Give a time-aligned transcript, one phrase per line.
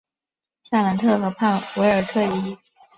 [0.63, 2.57] 夏朗特河畔韦尔特伊。